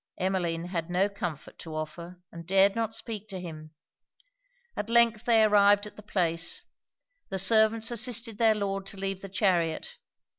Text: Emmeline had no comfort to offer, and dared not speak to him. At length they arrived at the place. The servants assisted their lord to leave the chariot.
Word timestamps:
Emmeline 0.17 0.65
had 0.65 0.89
no 0.89 1.07
comfort 1.07 1.59
to 1.59 1.75
offer, 1.75 2.19
and 2.31 2.47
dared 2.47 2.75
not 2.75 2.95
speak 2.95 3.27
to 3.27 3.39
him. 3.39 3.69
At 4.75 4.89
length 4.89 5.25
they 5.25 5.43
arrived 5.43 5.85
at 5.85 5.95
the 5.95 6.01
place. 6.01 6.63
The 7.29 7.37
servants 7.37 7.91
assisted 7.91 8.39
their 8.39 8.55
lord 8.55 8.87
to 8.87 8.97
leave 8.97 9.21
the 9.21 9.29
chariot. 9.29 9.99